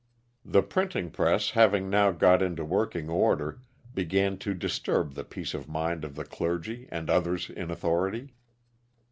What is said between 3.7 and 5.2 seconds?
began to disturb